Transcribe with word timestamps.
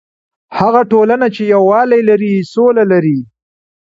هغه 0.59 0.81
ټولنه 0.91 1.27
چې 1.35 1.43
یووالی 1.53 2.01
لري، 2.09 2.33
سوله 2.53 2.83
لري. 2.91 3.19